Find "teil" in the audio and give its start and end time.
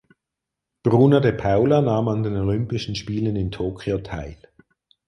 3.99-4.35